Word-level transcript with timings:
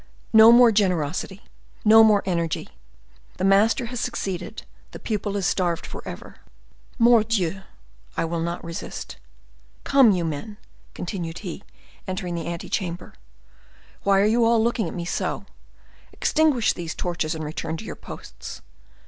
No 0.33 0.51
more 0.51 0.71
generosity, 0.71 1.43
no 1.85 2.03
more 2.03 2.23
energy! 2.25 2.69
The 3.37 3.43
master 3.43 3.85
has 3.93 3.99
succeeded, 3.99 4.63
the 4.93 4.97
pupil 4.99 5.35
is 5.37 5.45
starved 5.45 5.85
forever. 5.85 6.37
Mordioux! 6.97 7.61
I 8.17 8.25
will 8.25 8.39
not 8.39 8.63
resist. 8.63 9.17
Come, 9.83 10.09
you 10.09 10.25
men," 10.25 10.57
continued 10.95 11.37
he, 11.45 11.61
entering 12.07 12.33
the 12.33 12.47
ante 12.47 12.67
chamber, 12.67 13.13
"why 14.01 14.19
are 14.19 14.25
you 14.25 14.43
all 14.43 14.63
looking 14.63 14.87
at 14.87 14.95
me 14.95 15.05
so? 15.05 15.45
Extinguish 16.11 16.73
these 16.73 16.95
torches 16.95 17.35
and 17.35 17.43
return 17.43 17.77
to 17.77 17.85
your 17.85 17.95
posts. 17.95 18.63